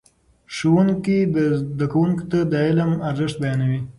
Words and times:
ښوونکي 0.55 1.17
زده 1.59 1.85
کوونکو 1.91 2.23
ته 2.31 2.39
د 2.51 2.53
علم 2.65 2.91
ارزښت 3.09 3.35
بیانوي. 3.43 3.81